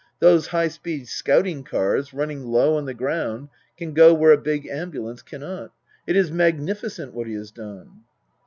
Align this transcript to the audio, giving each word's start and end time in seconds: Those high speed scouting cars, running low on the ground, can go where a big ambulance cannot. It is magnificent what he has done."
Those 0.17 0.47
high 0.47 0.69
speed 0.69 1.07
scouting 1.07 1.63
cars, 1.63 2.11
running 2.11 2.43
low 2.47 2.75
on 2.75 2.85
the 2.85 2.93
ground, 2.95 3.49
can 3.77 3.93
go 3.93 4.15
where 4.15 4.31
a 4.31 4.37
big 4.41 4.65
ambulance 4.65 5.21
cannot. 5.21 5.73
It 6.07 6.15
is 6.15 6.31
magnificent 6.31 7.13
what 7.13 7.27
he 7.27 7.35
has 7.35 7.51
done." 7.51 8.01